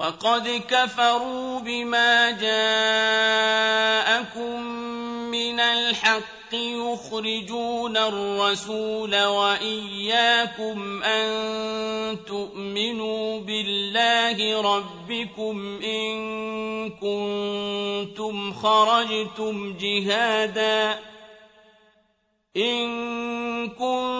وقد 0.00 0.62
كفروا 0.70 1.60
بما 1.60 2.30
جاءكم 2.30 4.60
من 5.30 5.60
الحق 5.60 6.24
يخرجون 6.54 7.96
الرسول 7.96 9.22
واياكم 9.24 11.02
ان 11.02 11.28
تؤمنوا 12.26 13.40
بالله 13.40 14.60
ربكم 14.62 15.80
ان 15.84 16.12
كنتم 16.90 18.52
خرجتم 18.54 19.76
جهادا 19.82 20.98
ان 22.56 22.88
كنتم 23.68 24.19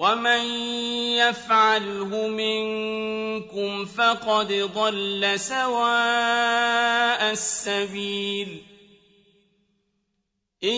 ومن 0.00 0.44
يفعله 1.20 2.12
منكم 2.28 3.84
فقد 3.84 4.70
ضل 4.74 5.40
سواء 5.40 7.32
السبيل 7.32 8.62
ان 10.64 10.76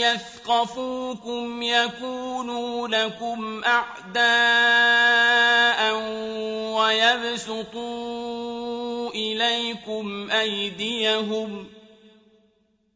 يثقفوكم 0.00 1.62
يكونوا 1.62 2.88
لكم 2.88 3.62
اعداء 3.64 5.94
ويبسطوا 6.80 9.10
اليكم 9.10 10.30
ايديهم 10.30 11.66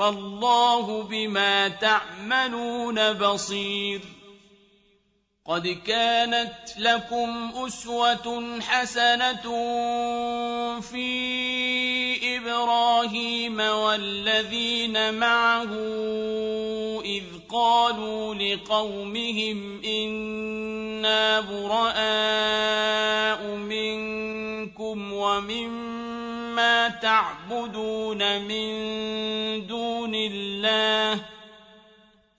والله 0.00 1.02
بما 1.02 1.68
تعملون 1.68 3.12
بصير 3.12 4.00
قد 5.46 5.68
كانت 5.86 6.54
لكم 6.78 7.50
أسوة 7.54 8.60
حسنة 8.60 9.42
في 10.80 11.12
إبراهيم 12.36 13.60
والذين 13.60 15.14
معه 15.14 15.68
إذ 17.04 17.24
قالوا 17.48 18.34
لقومهم 18.34 19.80
إنا 19.84 21.40
براء 21.40 23.46
منكم 23.56 25.12
ومن 25.12 25.89
تعبدون 27.02 28.38
من 28.38 28.70
دون 29.66 30.14
الله 30.14 31.20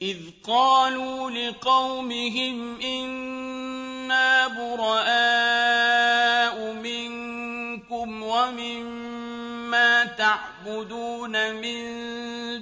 إذ 0.02 0.18
قالوا 0.48 1.32
لقومهم 1.32 2.82
إنا 2.82 4.48
براء 4.48 6.74
منكم 6.74 8.24
ومما 8.24 10.06
تعبدون 10.06 11.52
من 11.54 11.82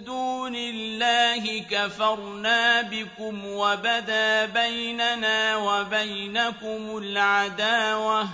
دون 0.03 0.56
الله 0.56 1.59
كفرنا 1.72 2.81
بكم 2.81 3.46
وبدا 3.46 4.46
بيننا 4.46 5.56
وبينكم 5.56 6.97
العداوة 6.97 8.28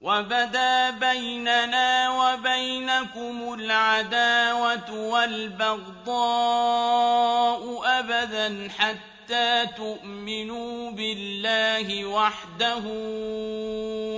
وبدا 0.00 0.90
بيننا 0.90 2.10
وبينكم 2.20 3.54
العداوة 3.54 4.92
والبغضاء 5.08 7.80
أبدا 7.84 8.68
حتى 8.78 9.66
تؤمنوا 9.76 10.90
بالله 10.90 12.04
وحده 12.04 12.82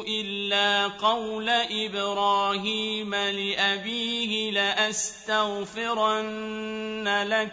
إلا 0.09 0.87
قول 0.87 1.49
إبراهيم 1.71 3.15
لأبيه 3.15 4.50
لأستغفرن 4.50 7.25
لك 7.27 7.53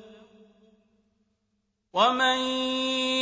ومن 1.93 2.37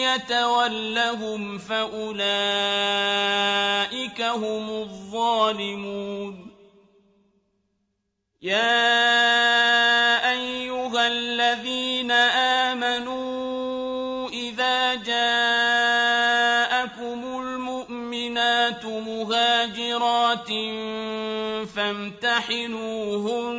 يتولهم 0.03 1.57
فأولئك 1.57 4.21
هم 4.21 4.69
الظالمون 4.69 6.49
يا 8.41 8.89
أيها 10.31 11.07
الذين 11.07 12.11
آمنوا 12.71 14.29
إذا 14.29 14.95
جاءكم 14.95 17.41
المؤمنات 17.41 18.85
مهاجرات 18.85 20.49
فامتحنوهن 21.69 23.58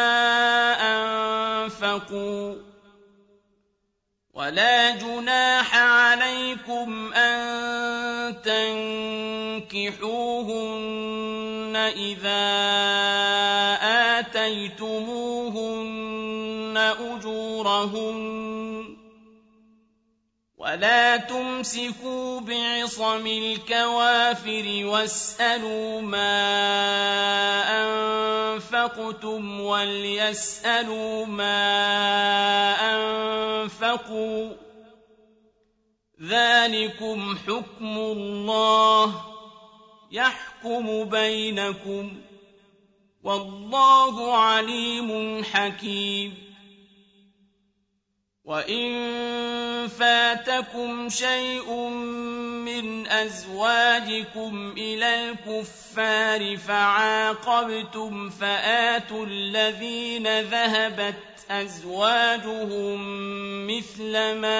ولا 4.51 4.91
جناح 4.95 5.69
عليكم 5.77 7.13
أن 7.13 7.39
تنكحوهن 9.71 11.75
إذا 11.95 12.45
آتيتموهن 14.19 16.77
أجورهن 16.99 18.95
ولا 20.57 21.17
تمسكوا 21.17 22.39
بعصم 22.41 23.27
الكوافر 23.27 24.81
واسألوا 24.85 26.01
ما 26.01 26.41
أنفقتم 28.81 29.61
وليسألوا 29.61 31.25
ما 31.25 31.63
أنفقوا 32.95 34.49
ذلكم 36.21 37.37
حكم 37.47 37.97
الله 37.97 39.25
يحكم 40.11 41.03
بينكم 41.03 42.11
والله 43.23 44.33
عليم 44.37 45.43
حكيم 45.43 46.50
وَإِن 48.45 49.87
فَاتَكُمْ 49.87 51.09
شَيْءٌ 51.09 51.73
مِّنْ 52.65 53.07
أَزْوَاجِكُمْ 53.07 54.73
إِلَى 54.77 55.29
الْكُفَّارِ 55.29 56.57
فَعَاقَبْتُمْ 56.57 58.29
فَآتُوا 58.29 59.25
الَّذِينَ 59.25 60.39
ذَهَبَتْ 60.41 61.21
أَزْوَاجُهُم 61.51 62.97
مِّثْلَ 63.67 64.09
مَا 64.41 64.57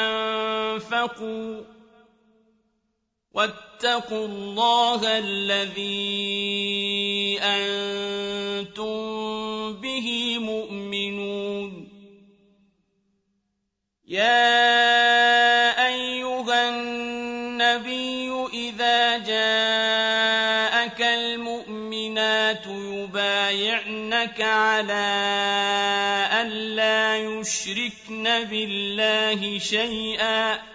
أَنفَقُوا 0.00 1.60
ۚ 1.60 1.64
وَاتَّقُوا 3.34 4.26
اللَّهَ 4.26 5.00
الَّذِي 5.06 5.88
أَنتُم 7.42 8.96
بِهِ 9.76 10.36
مُؤْمِنُونَ 10.40 10.79
يا 14.10 14.52
أيها 15.86 16.68
النبي 16.68 18.32
إذا 18.52 19.18
جاءك 19.18 21.00
المؤمنات 21.00 22.66
يبايعنك 22.66 24.40
على 24.42 25.06
أن 26.42 26.48
لا 26.50 27.16
يشركن 27.16 28.44
بالله 28.50 29.58
شيئا 29.58 30.69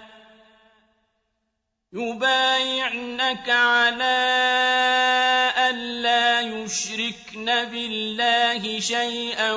يبايعنك 1.96 3.50
على 3.50 4.20
ألا 5.58 6.42
يشركن 6.42 7.46
بالله 7.46 8.80
شيئا 8.80 9.52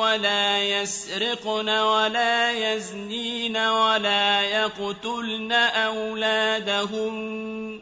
ولا 0.00 0.62
يسرقن 0.62 1.68
ولا 1.68 2.50
يزنين 2.50 3.56
ولا 3.56 4.40
يقتلن 4.40 5.52
أولادهن 5.52 7.80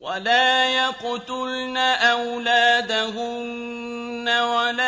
ولا 0.00 0.68
يقتلن 0.68 1.76
أولادهن 2.10 4.28
ولا 4.28 4.87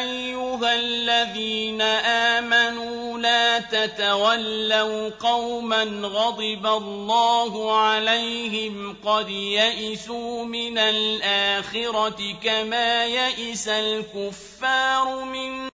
أَيُّهَا 0.02 0.74
الَّذِينَ 0.74 1.82
آمَنُوا 1.82 3.18
لَا 3.18 3.58
تَتَوَلَّوْا 3.58 5.08
قَوْمًا 5.10 5.84
غَضِبَ 6.06 6.66
اللَّهُ 6.66 7.76
عَلَيْهِمْ 7.78 8.96
قَدْ 9.06 9.30
يَئِسُوا 9.30 10.44
مِنَ 10.44 10.78
الْآخِرَةِ 10.78 12.18
كَمَا 12.42 13.04
يَئِسَ 13.06 13.68
الْكُفَّارُ 13.68 15.24
مِنْ 15.24 15.71